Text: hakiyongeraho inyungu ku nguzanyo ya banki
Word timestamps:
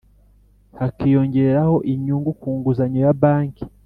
hakiyongeraho 0.79 1.75
inyungu 1.93 2.31
ku 2.39 2.49
nguzanyo 2.57 2.99
ya 3.05 3.15
banki 3.21 3.63